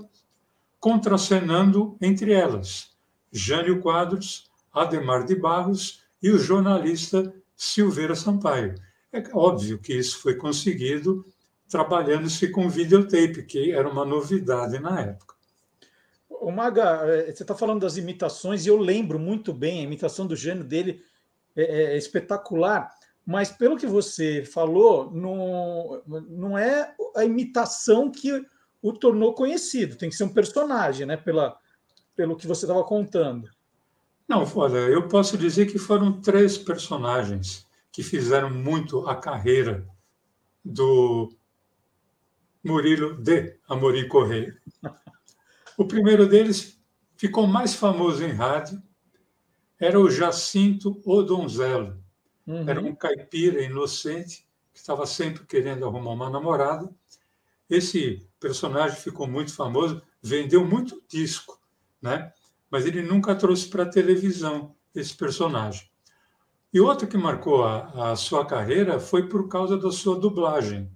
[0.80, 2.90] contracenando entre elas
[3.32, 8.76] Jânio Quadros, Ademar de Barros e o jornalista Silveira Sampaio.
[9.12, 11.26] É óbvio que isso foi conseguido
[11.70, 15.36] trabalhando-se com videotape, que era uma novidade na época.
[16.30, 20.26] O Maga, é, você está falando das imitações, e eu lembro muito bem, a imitação
[20.26, 21.04] do gênio dele
[21.56, 22.92] é, é espetacular,
[23.26, 28.44] mas pelo que você falou, não, não é a imitação que
[28.82, 29.96] o tornou conhecido.
[29.96, 31.18] Tem que ser um personagem, né?
[31.18, 31.56] Pela,
[32.16, 33.50] pelo que você estava contando.
[34.30, 39.88] Não, olha, eu posso dizer que foram três personagens que fizeram muito a carreira
[40.64, 41.36] do
[42.64, 44.56] Murilo de Amorim Correia.
[45.76, 46.80] O primeiro deles
[47.18, 48.80] ficou mais famoso em rádio,
[49.80, 52.00] era o Jacinto Odonzello.
[52.46, 52.70] Uhum.
[52.70, 56.88] Era um caipira inocente que estava sempre querendo arrumar uma namorada.
[57.68, 61.60] Esse personagem ficou muito famoso, vendeu muito disco,
[62.00, 62.32] né?
[62.70, 65.90] Mas ele nunca trouxe para a televisão esse personagem.
[66.72, 70.92] E outro que marcou a, a, sua carreira foi por causa da sua dublagem.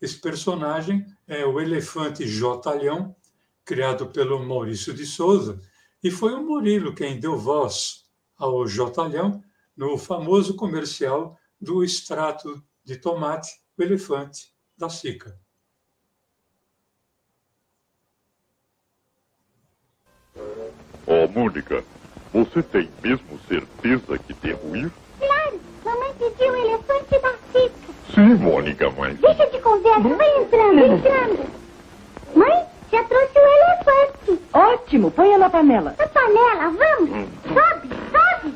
[0.00, 3.16] Esse personagem é o elefante Jotalhão,
[3.64, 5.60] criado pelo Maurício de Souza,
[6.02, 8.04] e foi o Murilo quem deu voz
[8.36, 9.42] ao Jotalhão
[9.76, 15.38] no famoso comercial do extrato de tomate, o elefante da Sica.
[21.34, 21.84] Mônica,
[22.32, 24.90] você tem mesmo certeza que devo ir?
[25.18, 27.92] Claro, mamãe pediu o elefante da Cica.
[28.14, 29.14] Sim, Mônica, mãe.
[29.14, 31.46] Deixa de conversa, vai entrando, entrando.
[32.34, 34.42] Mãe, já trouxe o elefante.
[34.52, 35.94] Ótimo, põe na panela.
[35.98, 37.10] Na panela, vamos.
[37.10, 37.28] Hum.
[37.48, 38.54] Sobe, sobe.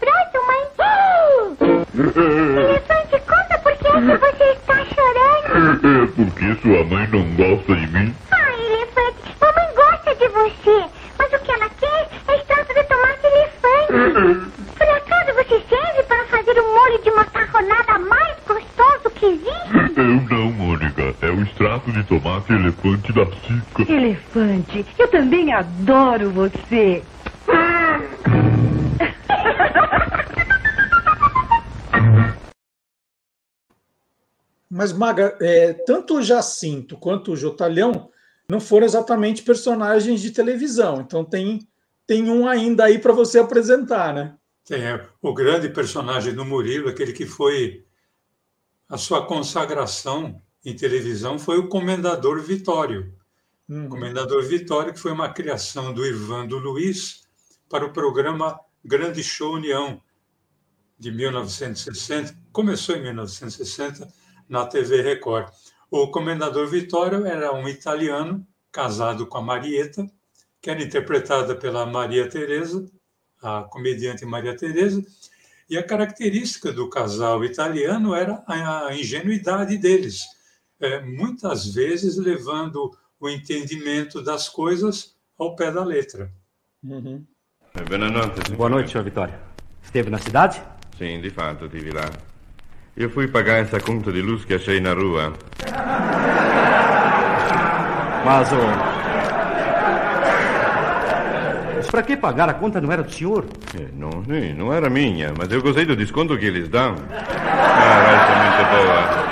[0.00, 0.64] Pronto, mãe.
[0.78, 2.60] Uh!
[2.60, 5.46] elefante, conta por que, é que você está chorando.
[5.54, 8.14] É, é porque sua mãe não gosta de mim.
[8.32, 10.90] Ah, elefante, mamãe gosta de você.
[11.18, 14.50] Mas o que ela quer é extrato de tomate elefante.
[14.76, 19.94] Por acaso você serve para fazer o molho de macarronada mais gostoso que existe?
[19.96, 21.14] Eu não, Mônica.
[21.22, 22.52] É o extrato de tomate
[23.04, 23.92] elefante da.
[23.92, 27.02] Elefante, eu também adoro você.
[34.70, 38.10] Mas, Maga, é, tanto o Jacinto quanto o Jotalhão
[38.48, 41.00] não foram exatamente personagens de televisão.
[41.00, 41.60] Então tem,
[42.06, 44.34] tem um ainda aí para você apresentar, né?
[44.64, 47.84] Tem é, o grande personagem do Murilo, aquele que foi
[48.88, 53.12] a sua consagração em televisão, foi o Comendador Vitório.
[53.68, 57.24] O Comendador Vitório, que foi uma criação do Irvando Luiz,
[57.68, 60.00] para o programa Grande Show União,
[60.98, 64.08] de 1960, começou em 1960
[64.48, 65.48] na TV Record.
[65.90, 70.06] O Comendador Vitório era um italiano casado com a Marieta,
[70.60, 72.86] que era interpretada pela Maria Teresa,
[73.42, 75.04] a comediante Maria Teresa,
[75.68, 80.24] e a característica do casal italiano era a ingenuidade deles,
[80.80, 86.30] é, muitas vezes levando o entendimento das coisas ao pé da letra.
[86.82, 87.24] Uhum.
[88.56, 89.38] Boa noite, senhor Vitória.
[89.82, 90.62] Esteve na cidade?
[90.96, 92.08] Sim, de fato, estive lá.
[92.96, 95.32] Eu fui pagar essa conta de luz que achei na rua.
[98.24, 98.56] Mas o.
[101.76, 102.48] Mas para que pagar?
[102.48, 103.44] A conta não era do senhor?
[103.78, 106.94] É, não, sim, não era minha, mas eu gostei do desconto que eles dão.
[107.10, 109.23] Ah, é muito boa.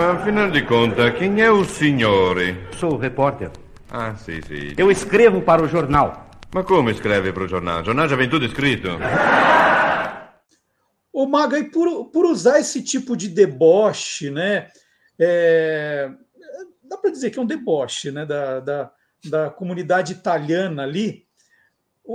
[0.00, 2.38] Mas afinal de contas, quem é o senhor?
[2.78, 3.50] Sou o repórter.
[3.90, 4.72] Ah, sim, sim.
[4.78, 6.30] Eu escrevo para o jornal.
[6.54, 7.82] Mas como escreve para o jornal?
[7.82, 8.88] O jornal já vem tudo escrito.
[11.12, 14.68] Ô, Maga, e por, por usar esse tipo de deboche, né?
[15.18, 16.10] É,
[16.82, 18.90] dá para dizer que é um deboche né, da, da,
[19.26, 21.26] da comunidade italiana ali.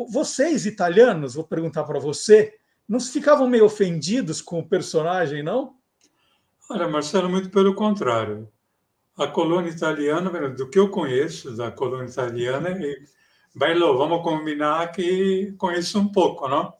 [0.09, 2.51] Vocês, italianos, vou perguntar para você,
[2.89, 5.74] não ficavam meio ofendidos com o personagem, não?
[6.69, 8.49] Olha, Marcelo, muito pelo contrário.
[9.17, 13.05] A colônia italiana, do que eu conheço da colônia italiana, e,
[13.55, 16.73] Bailo, vamos combinar que conheço um pouco, não?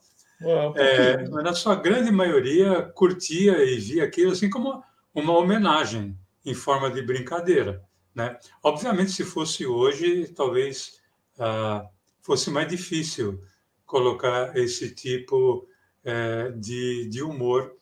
[0.76, 4.82] é, mas na sua grande maioria curtia e via aquilo assim como
[5.14, 7.82] uma homenagem em forma de brincadeira.
[8.14, 8.36] Né?
[8.62, 11.00] Obviamente, se fosse hoje, talvez
[11.38, 11.86] ah,
[12.20, 13.40] fosse mais difícil
[13.84, 15.66] colocar esse tipo
[16.04, 17.75] é, de, de humor, é,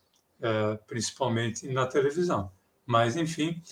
[0.86, 2.50] principalmente na televisão.
[2.86, 3.62] Mas, enfim,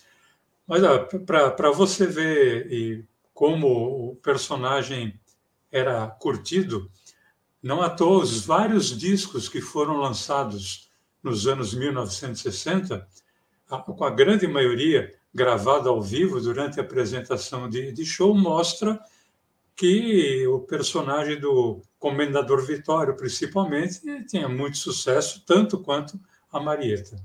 [0.66, 0.82] mas
[1.26, 3.04] para você ver e
[3.34, 5.18] como o personagem
[5.70, 6.90] era curtido,
[7.62, 10.90] não à toa, os vários discos que foram lançados
[11.22, 13.06] nos anos 1960,
[13.86, 19.00] com a grande maioria gravada ao vivo durante a apresentação de, de show, mostra
[19.74, 26.18] que o personagem do Comendador Vitório, principalmente, tinha muito sucesso, tanto quanto
[26.52, 27.16] a Marieta.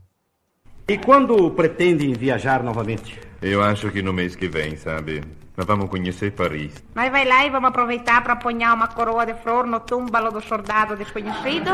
[0.87, 3.19] E quando pretendem viajar novamente?
[3.41, 5.21] Eu acho que no mês que vem, sabe?
[5.57, 6.71] Nós vamos conhecer Paris.
[6.95, 10.39] Nós vai lá e vamos aproveitar para apanhar uma coroa de flor no túmbalo do
[10.39, 11.71] soldado desconhecido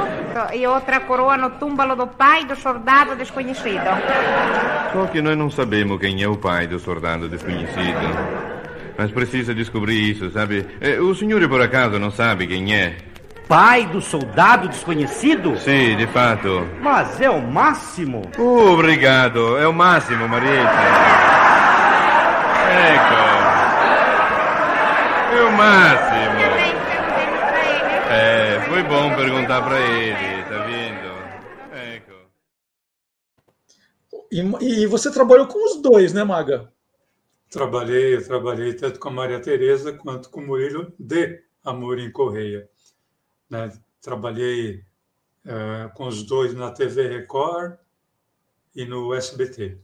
[0.53, 3.83] e outra coroa no túmbalo do pai do soldado desconhecido.
[4.93, 8.53] Só que nós não sabemos quem é o pai do soldado desconhecido.
[8.97, 10.65] Mas precisa descobrir isso, sabe?
[10.79, 12.95] É, o senhor, por acaso, não sabe quem é?
[13.47, 15.58] Pai do soldado desconhecido?
[15.58, 16.67] Sim, de fato.
[16.82, 18.21] Mas é o máximo.
[18.38, 20.71] Obrigado, é o máximo, Marieta.
[22.93, 23.23] Ecco.
[25.36, 26.34] É o máximo.
[28.10, 31.03] É, foi bom perguntar para ele, tá vendo?
[34.34, 34.39] E,
[34.82, 36.67] e, você trabalhou com os dois, né, Maga?
[37.51, 42.67] Trabalhei, eu trabalhei tanto com a Maria Tereza quanto com o Murilo de Amorim Correia.
[43.53, 43.71] Né?
[44.01, 44.83] Trabalhei
[45.45, 47.77] é, com os dois na TV Record
[48.75, 49.77] e no SBT.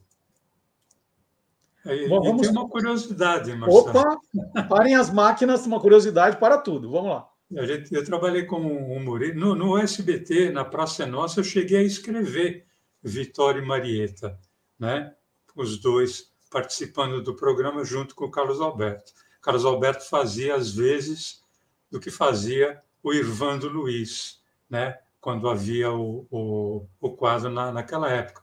[1.85, 2.41] E, Bom, vamos...
[2.41, 3.89] tem uma curiosidade, Marcelo.
[3.89, 4.19] Opa,
[4.67, 6.89] parem as máquinas, uma curiosidade para tudo.
[6.89, 7.29] Vamos lá.
[7.51, 9.39] Eu, trabalhei com um Murilo.
[9.39, 12.65] No, no SBT, na Praça Nossa, eu cheguei a escrever
[13.03, 14.37] Vitória e Marieta,
[14.79, 15.13] né?
[15.55, 19.13] os dois participando do programa junto com o Carlos Alberto.
[19.41, 21.43] Carlos Alberto fazia, às vezes,
[21.91, 24.97] do que fazia o Irvando Luiz, né?
[25.21, 28.41] quando havia o, o, o quadro na, naquela época.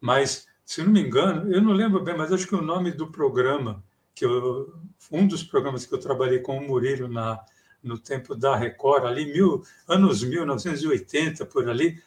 [0.00, 3.10] Mas se não me engano, eu não lembro bem, mas acho que o nome do
[3.10, 4.74] programa, que eu,
[5.10, 7.38] um dos programas que eu trabalhei com o Murilo na,
[7.82, 12.02] no tempo da Record, ali, mil, anos 1980, por ali,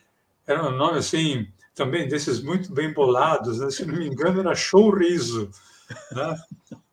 [0.46, 3.70] era um nome assim, também desses muito bem bolados, né?
[3.70, 5.52] se não me engano, era Show Riso.
[6.12, 6.38] Né?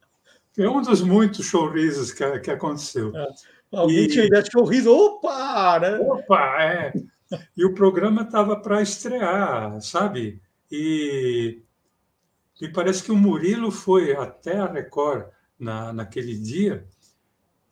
[0.57, 3.11] É um dos muitos show risos que, que aconteceu.
[3.13, 3.27] É.
[3.77, 4.09] Alguém e...
[4.09, 5.79] tinha ideia de show riso, opa!
[5.79, 5.99] Né?
[5.99, 6.93] Opa, é.
[7.57, 10.41] E o programa estava para estrear, sabe?
[10.71, 11.63] E
[12.61, 15.27] me parece que o Murilo foi até a Record
[15.59, 16.87] na, naquele dia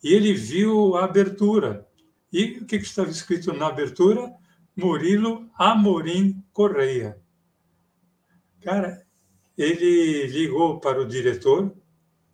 [0.02, 1.86] e ele viu a abertura.
[2.32, 4.32] E o que, que estava escrito na abertura?
[4.74, 7.18] Murilo Amorim Correia.
[8.62, 9.06] Cara,
[9.56, 11.74] ele ligou para o diretor,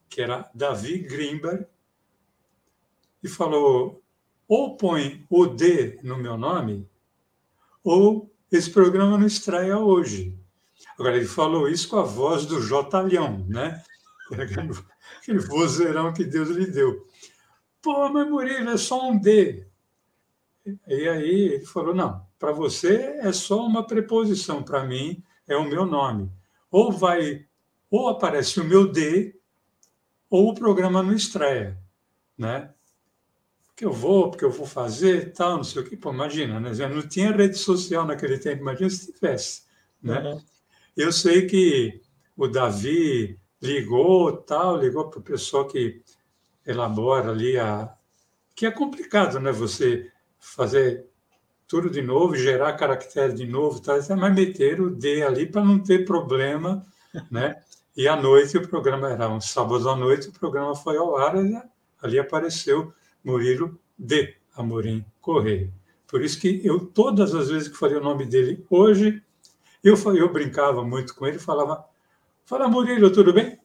[0.08, 1.66] que era Davi Grimberg,
[3.22, 4.02] e falou:
[4.46, 6.88] ou põe o D no meu nome,
[7.84, 10.38] ou esse programa não estreia hoje.
[10.98, 13.82] Agora, ele falou isso com a voz do Jotalhão, né?
[15.20, 17.06] Aquele vozeirão que Deus lhe deu.
[17.82, 19.66] Pô, mas Murilo, é só um D.
[20.86, 25.68] E aí ele falou: não, para você é só uma preposição, para mim é o
[25.68, 26.30] meu nome.
[26.70, 27.46] Ou vai,
[27.90, 29.38] ou aparece o meu D,
[30.28, 31.78] ou o programa não estreia,
[32.36, 32.72] né?
[33.78, 35.96] Porque eu vou, porque eu vou fazer, tal, não sei o que.
[35.96, 36.74] Pô, imagina, né?
[36.74, 39.62] Já não tinha rede social naquele tempo, imagina se tivesse,
[40.02, 40.18] né?
[40.20, 40.42] Uhum.
[40.96, 42.02] Eu sei que
[42.36, 46.02] o Davi ligou, tal, ligou para o pessoal que
[46.66, 47.94] elabora ali a
[48.52, 49.52] que é complicado, né?
[49.52, 50.10] Você
[50.40, 51.06] fazer
[51.68, 53.94] tudo de novo, gerar caractere de novo, tá?
[54.16, 56.84] mas meter o D ali para não ter problema,
[57.30, 57.62] né?
[57.96, 61.36] E à noite o programa era um sábado à noite, o programa foi ao ar
[61.36, 61.56] e
[62.02, 62.92] ali apareceu
[63.24, 64.34] Murilo D.
[64.54, 65.72] Amorim Correia.
[66.06, 69.22] Por isso que eu, todas as vezes que falei o nome dele hoje,
[69.84, 71.84] eu, eu brincava muito com ele, falava,
[72.44, 73.58] fala Murilo, tudo bem?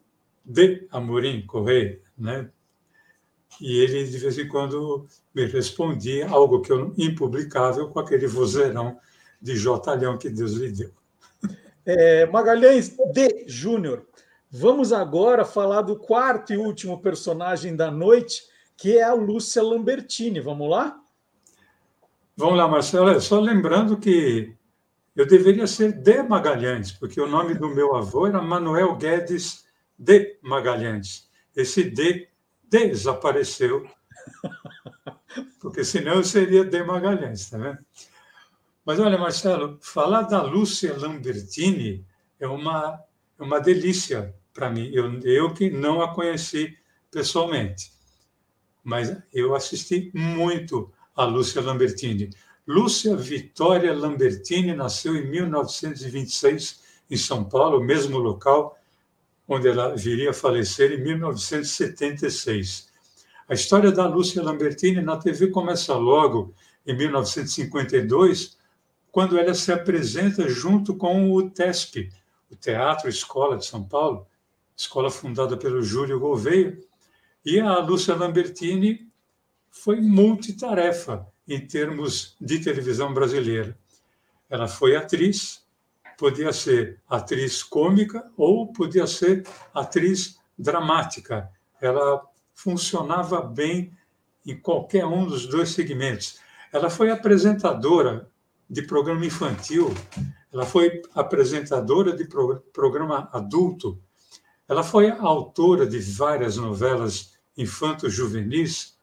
[0.44, 0.88] D.
[0.92, 2.50] Amorim Correia, né?
[3.60, 8.98] e ele de vez em quando me respondia algo que eu impublicável com aquele vozeirão
[9.42, 10.92] de jotalhão que Deus lhe deu.
[11.86, 13.46] É, Magalhães D.
[13.48, 14.06] Júnior,
[14.50, 18.44] vamos agora falar do quarto e último personagem da noite,
[18.78, 20.40] que é a Lúcia Lambertini.
[20.40, 21.00] Vamos lá?
[22.36, 23.20] Vamos lá, Marcelo.
[23.22, 24.56] Só lembrando que
[25.16, 29.66] eu deveria ser de Magalhães, porque o nome do meu avô era Manuel Guedes
[29.98, 31.30] de Magalhães.
[31.56, 32.30] Esse D
[32.64, 33.88] desapareceu,
[35.62, 37.78] porque senão eu seria de Magalhães, tá vendo?
[38.84, 42.06] Mas olha, Marcelo, falar da Lúcia Lambertini
[42.40, 43.00] é uma,
[43.40, 44.90] é uma delícia para mim.
[44.94, 46.78] Eu, eu que não a conheci
[47.10, 47.93] pessoalmente,
[48.84, 52.30] mas eu assisti muito a Lúcia Lambertini.
[52.68, 58.78] Lúcia Vitória Lambertini nasceu em 1926 em São Paulo, mesmo local
[59.48, 62.90] onde ela viria a falecer em 1976.
[63.48, 66.54] A história da Lúcia Lambertini na TV começa logo
[66.86, 68.58] em 1952,
[69.12, 72.10] quando ela se apresenta junto com o TESP,
[72.50, 74.26] o Teatro Escola de São Paulo,
[74.76, 76.78] escola fundada pelo Júlio Gouveia,
[77.46, 79.08] e a Lúcia Lambertini
[79.70, 83.78] foi multitarefa em termos de televisão brasileira.
[84.50, 85.66] Ela foi atriz,
[86.18, 91.50] podia ser atriz cômica ou podia ser atriz dramática.
[91.82, 92.22] Ela
[92.54, 93.92] funcionava bem
[94.46, 96.40] em qualquer um dos dois segmentos.
[96.72, 98.30] Ela foi apresentadora
[98.70, 99.94] de programa infantil,
[100.52, 102.26] ela foi apresentadora de
[102.72, 104.02] programa adulto,
[104.68, 108.98] ela foi autora de várias novelas infanto-juvenis,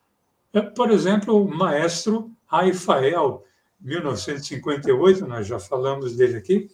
[0.53, 3.45] é, por exemplo, o Maestro Aifael,
[3.79, 6.69] 1958, nós já falamos dele aqui,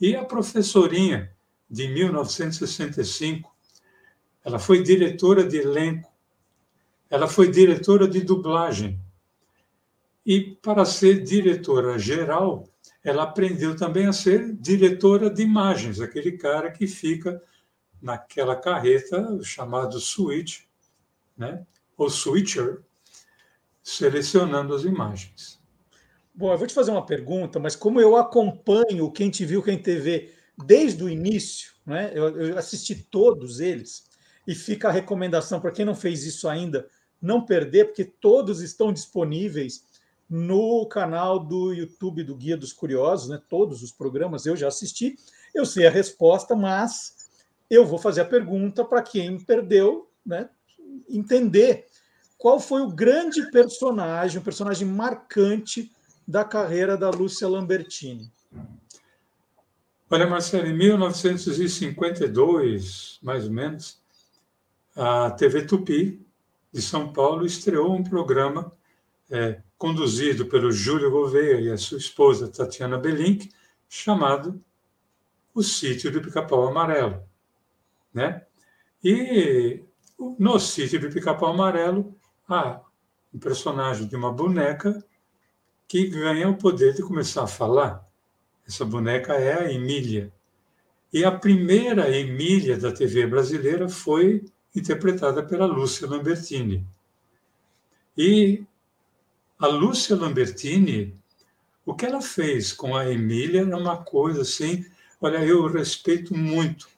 [0.00, 1.32] e a professorinha,
[1.68, 3.52] de 1965,
[4.44, 6.12] ela foi diretora de elenco,
[7.08, 9.00] ela foi diretora de dublagem.
[10.24, 12.68] E para ser diretora geral,
[13.02, 17.42] ela aprendeu também a ser diretora de imagens, aquele cara que fica
[18.00, 20.62] naquela carreta chamado switch,
[21.36, 21.64] né?
[22.08, 22.82] switcher,
[23.82, 25.60] selecionando as imagens.
[26.34, 29.80] Bom, eu vou te fazer uma pergunta, mas como eu acompanho Quem Te Viu, Quem
[29.80, 32.10] TV desde o início, né?
[32.14, 34.04] eu, eu assisti todos eles,
[34.46, 36.88] e fica a recomendação para quem não fez isso ainda,
[37.20, 39.84] não perder, porque todos estão disponíveis
[40.28, 43.40] no canal do YouTube do Guia dos Curiosos, né?
[43.48, 45.16] todos os programas eu já assisti,
[45.54, 47.14] eu sei a resposta, mas
[47.70, 50.48] eu vou fazer a pergunta para quem perdeu, né?
[51.08, 51.86] Entender
[52.36, 55.90] qual foi o grande personagem, o personagem marcante
[56.28, 58.30] da carreira da Lúcia Lambertini?
[60.10, 63.98] Olha, Marcelo, em 1952, mais ou menos,
[64.94, 66.22] a TV Tupi
[66.72, 68.70] de São Paulo estreou um programa
[69.30, 73.50] é, conduzido pelo Júlio Gouveia e a sua esposa Tatiana Belink,
[73.88, 74.62] chamado
[75.54, 77.22] O Sítio do Pica-Pau Amarelo.
[78.12, 78.44] Né?
[79.02, 79.82] E
[80.38, 82.14] no Sítio do Pica-Pau Amarelo,
[82.48, 82.80] há
[83.32, 85.04] um personagem de uma boneca
[85.86, 88.08] que ganha o poder de começar a falar.
[88.66, 90.32] Essa boneca é a Emília.
[91.12, 94.44] E a primeira Emília da TV brasileira foi
[94.74, 96.84] interpretada pela Lúcia Lambertini.
[98.16, 98.64] E
[99.58, 101.14] a Lúcia Lambertini,
[101.84, 104.84] o que ela fez com a Emília é uma coisa assim.
[105.20, 106.88] Olha, eu respeito muito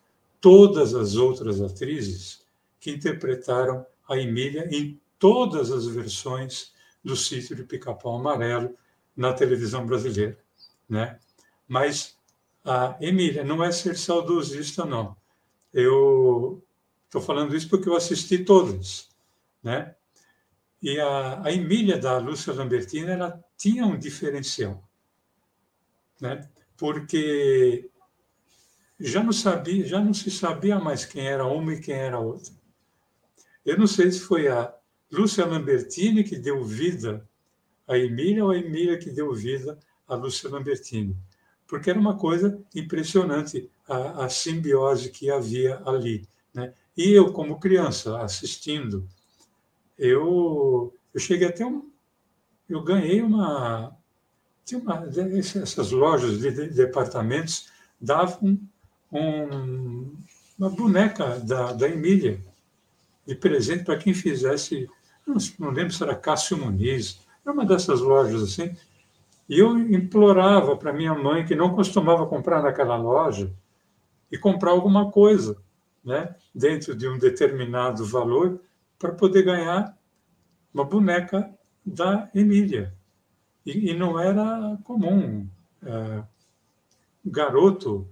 [0.41, 2.46] todas as outras atrizes
[2.87, 6.73] que interpretaram a Emília em todas as versões
[7.03, 8.77] do sítio de Pica-Pau Amarelo
[9.17, 10.39] na televisão brasileira,
[10.89, 11.19] né?
[11.67, 12.17] Mas
[12.65, 15.17] a Emília não é ser saudosista não.
[15.75, 16.63] Eu
[17.07, 19.09] estou falando isso porque eu assisti todas,
[19.61, 19.97] né?
[20.81, 24.89] E a, a Emília da Lúcia Lambertina ela tinha um diferencial,
[26.21, 26.49] né?
[26.77, 27.91] porque
[29.01, 32.56] já não sabia, já não se sabia mais quem era uma e quem era outra.
[33.67, 34.73] Eu não sei se foi a
[35.11, 37.29] Lúcia Lambertini que deu vida
[37.89, 41.17] a Emília ou a Emília que deu vida a Lúcia Lambertini,
[41.67, 46.29] porque era uma coisa impressionante a, a simbiose que havia ali.
[46.55, 46.73] Né?
[46.97, 49.05] E eu, como criança, assistindo,
[49.99, 51.91] eu, eu cheguei até um.
[52.69, 53.97] Eu ganhei uma.
[54.65, 55.09] Tinha uma
[55.39, 57.69] essas lojas de, de departamentos
[58.01, 58.61] davam
[59.13, 60.15] um,
[60.57, 62.41] uma boneca da, da Emília
[63.27, 64.89] de presente para quem fizesse.
[65.27, 68.75] Não, não lembro se era Cássio Muniz, era uma dessas lojas assim.
[69.49, 73.53] E eu implorava para minha mãe, que não costumava comprar naquela loja,
[74.31, 75.57] e comprar alguma coisa,
[76.05, 78.61] né, dentro de um determinado valor,
[78.99, 79.97] para poder ganhar
[80.73, 81.51] uma boneca
[81.85, 82.93] da Emília.
[83.65, 85.49] E, e não era comum
[85.83, 86.23] é,
[87.25, 88.09] garoto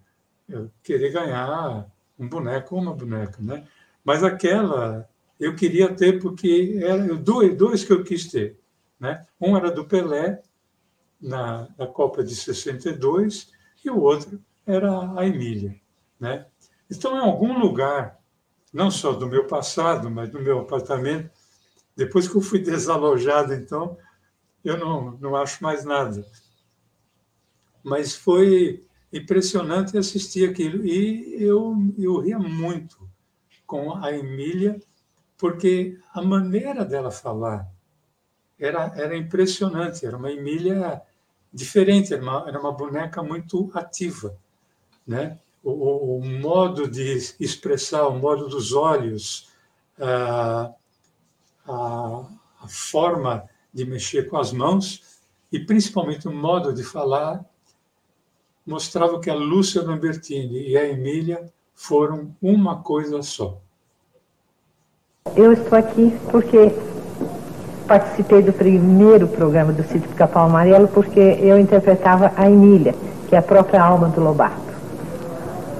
[0.48, 3.66] é, querer ganhar um boneco ou uma boneca, né?
[4.04, 5.08] Mas aquela
[5.40, 8.58] eu queria ter porque era dois, dois que eu quis ter,
[9.00, 9.26] né?
[9.40, 10.42] Um era do Pelé
[11.20, 13.50] na, na Copa de 62
[13.84, 15.74] e o outro era a Emília,
[16.18, 16.46] né?
[16.90, 18.20] Então, em algum lugar,
[18.72, 21.30] não só do meu passado, mas do meu apartamento,
[21.96, 23.96] depois que eu fui desalojado, então,
[24.64, 26.24] eu não, não acho mais nada.
[27.82, 30.84] Mas foi impressionante assistir aquilo.
[30.84, 33.08] E eu, eu ria muito
[33.66, 34.80] com a Emília,
[35.36, 37.68] porque a maneira dela falar
[38.58, 40.06] era, era impressionante.
[40.06, 41.02] Era uma Emília
[41.52, 44.36] diferente, era uma, era uma boneca muito ativa.
[45.06, 45.38] Né?
[45.62, 49.50] O, o, modo de expressar, o modo dos olhos,
[49.98, 50.72] a,
[51.66, 52.26] a,
[52.60, 57.44] a forma de mexer com as mãos e principalmente o modo de falar
[58.66, 63.58] mostrava que a Lúcia Lambertini e a Emília foram uma coisa só.
[65.36, 66.72] Eu estou aqui porque
[67.86, 72.94] participei do primeiro programa do Sítio Pica-Pau Amarelo porque eu interpretava a Emília,
[73.28, 74.62] que é a própria alma do Lobato.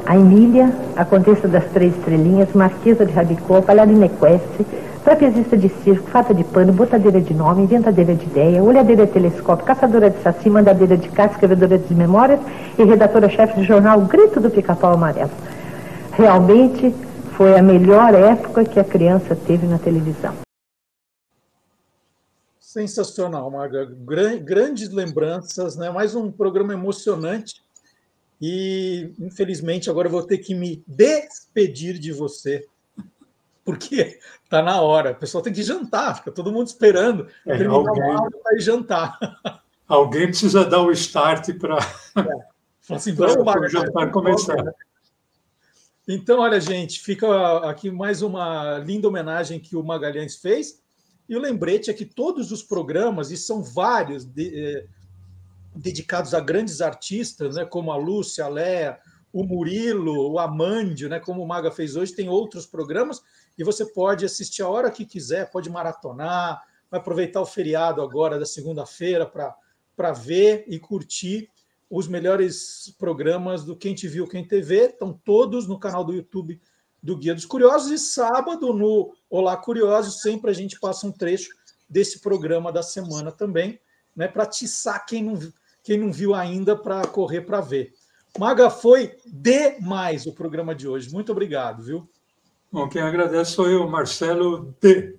[0.07, 4.67] A Emília, a Condessa das Três Estrelinhas, Marquesa de Rabicó, Palharina Equestre,
[5.03, 9.65] trapezista de circo, fata de pano, botadeira de nome, inventadeira de ideia, olhadeira de telescópio,
[9.65, 12.41] caçadora de saci, mandadeira de casa, escrevedora de memórias
[12.79, 15.31] e redatora-chefe do jornal Grito do Pica-Pau Amarelo.
[16.17, 16.93] Realmente
[17.37, 20.33] foi a melhor época que a criança teve na televisão.
[22.61, 23.85] Sensacional, Marga.
[23.85, 25.91] Grandes lembranças, né?
[25.91, 27.65] Mais um programa emocionante.
[28.41, 32.65] E, infelizmente, agora eu vou ter que me despedir de você,
[33.65, 35.11] porque está na hora.
[35.11, 38.41] O pessoal tem que jantar, fica todo mundo esperando é, terminar alguém...
[38.41, 39.19] para ir jantar.
[39.89, 42.95] Alguém precisa dar o start para é.
[42.95, 44.75] assim, o jantar começar.
[46.07, 50.83] Então, olha, gente, fica aqui mais uma linda homenagem que o Magalhães fez.
[51.27, 54.87] E o lembrete é que todos os programas, e são vários, de, eh,
[55.75, 58.99] dedicados a grandes artistas, né, como a Lúcia, a Léa,
[59.33, 63.23] o Murilo, o Amândio, né, como o Maga fez hoje, tem outros programas,
[63.57, 68.39] e você pode assistir a hora que quiser, pode maratonar, vai aproveitar o feriado agora
[68.39, 71.49] da segunda-feira para ver e curtir
[71.95, 74.87] os melhores programas do Quem Te Viu, Quem TV.
[74.87, 76.61] Estão todos no canal do YouTube
[77.01, 77.93] do Guia dos Curiosos.
[77.93, 81.51] E sábado, no Olá Curiosos, sempre a gente passa um trecho
[81.89, 83.79] desse programa da semana também,
[84.17, 85.39] né, para atiçar quem não,
[85.85, 87.93] quem não viu ainda para correr para ver.
[88.37, 91.13] Maga, foi demais o programa de hoje.
[91.13, 92.11] Muito obrigado, viu?
[92.73, 95.17] Bom, quem agradece sou eu, Marcelo D.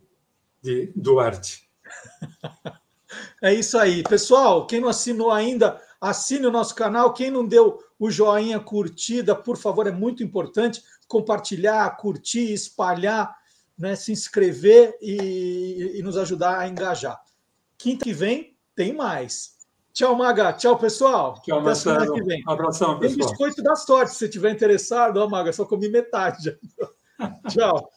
[0.61, 1.69] de Duarte.
[3.41, 4.03] é isso aí.
[4.03, 7.13] Pessoal, quem não assinou ainda, assine o nosso canal.
[7.13, 13.35] Quem não deu o joinha, curtida, por favor, é muito importante compartilhar, curtir, espalhar,
[13.77, 17.19] né, se inscrever e, e nos ajudar a engajar.
[17.77, 19.55] Quinta que vem tem mais.
[19.93, 20.53] Tchau, Maga.
[20.53, 21.41] Tchau, pessoal.
[21.41, 22.13] Tchau, Até Marcelo.
[22.13, 22.43] Que vem.
[22.45, 22.99] Abração, pessoal.
[22.99, 25.17] Tem biscoito da sorte, se tiver interessado.
[25.17, 26.57] Ó, Maga, só comi metade.
[27.49, 27.89] Tchau.